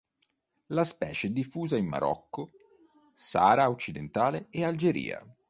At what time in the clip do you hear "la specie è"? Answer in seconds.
0.69-1.29